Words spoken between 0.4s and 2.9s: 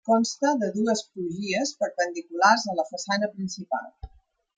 de dues crugies perpendiculars a la